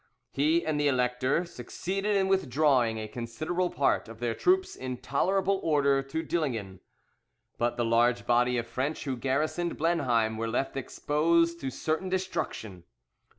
[0.31, 5.59] He and the Elector succeeded in withdrawing a considerable part of their troops in tolerable
[5.61, 6.79] order to Dillingen;
[7.59, 12.83] but the large body of French who garrisoned Blenheim were left exposed to certain destruction.